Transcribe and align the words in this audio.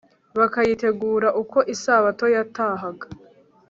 bakayitegura 0.39 1.27
uko 1.41 1.57
isabato 1.73 2.25
yatahaga 2.35 3.05